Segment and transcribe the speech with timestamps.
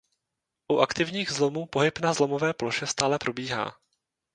[0.67, 3.73] U aktivních zlomů pohyb na zlomové ploše stále probíhá.